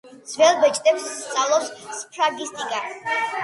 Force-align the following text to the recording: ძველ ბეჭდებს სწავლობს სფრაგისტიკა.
ძველ 0.29 0.55
ბეჭდებს 0.63 1.05
სწავლობს 1.19 1.71
სფრაგისტიკა. 2.01 2.85